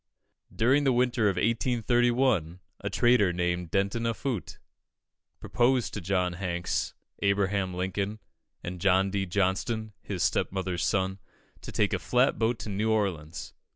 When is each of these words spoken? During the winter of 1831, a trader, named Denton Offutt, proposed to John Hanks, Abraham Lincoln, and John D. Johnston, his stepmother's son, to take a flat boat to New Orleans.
During 0.51 0.83
the 0.83 0.91
winter 0.91 1.29
of 1.29 1.35
1831, 1.35 2.59
a 2.79 2.89
trader, 2.89 3.31
named 3.31 3.69
Denton 3.69 4.07
Offutt, 4.07 4.57
proposed 5.39 5.93
to 5.93 6.01
John 6.01 6.33
Hanks, 6.33 6.95
Abraham 7.21 7.75
Lincoln, 7.75 8.17
and 8.63 8.81
John 8.81 9.11
D. 9.11 9.27
Johnston, 9.27 9.93
his 10.01 10.23
stepmother's 10.23 10.83
son, 10.83 11.19
to 11.61 11.71
take 11.71 11.93
a 11.93 11.99
flat 11.99 12.39
boat 12.39 12.57
to 12.61 12.69
New 12.69 12.89
Orleans. 12.89 13.53